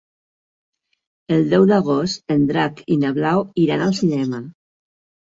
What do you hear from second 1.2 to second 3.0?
El deu d'agost en Drac i